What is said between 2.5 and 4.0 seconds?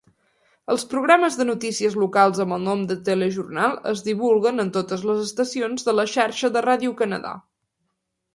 el nom de "Téléjournal"